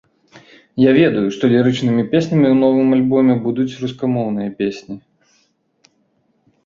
[0.83, 4.95] Я ведаю, што лірычнымі песнямі ў новым альбоме будуць рускамоўныя песні.